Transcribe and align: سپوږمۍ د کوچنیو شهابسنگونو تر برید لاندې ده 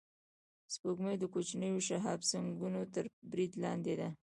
سپوږمۍ 0.73 1.15
د 1.19 1.23
کوچنیو 1.33 1.85
شهابسنگونو 1.87 2.81
تر 2.93 3.05
برید 3.31 3.51
لاندې 3.63 3.93
ده 3.99 4.09